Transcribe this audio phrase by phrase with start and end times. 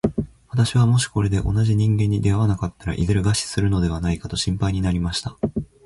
[0.49, 5.37] 私はもしこれで同じ人間に出会わなかったら、いずれ餓死するのではないかと心配になりました。